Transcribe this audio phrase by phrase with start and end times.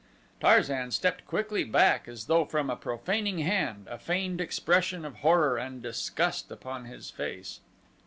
[0.39, 5.57] Tarzan stepped quickly back as though from a profaning hand, a feigned expression of horror
[5.57, 7.59] and disgust upon his face.